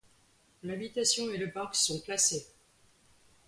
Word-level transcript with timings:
L'habitation 0.63 1.29
et 1.29 1.37
le 1.37 1.51
parc 1.51 1.75
sont 1.75 1.99
classés. 2.01 2.47